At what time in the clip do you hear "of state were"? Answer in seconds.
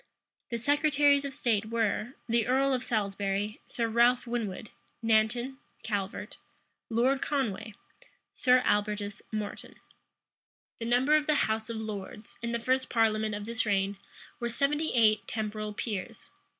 1.25-2.09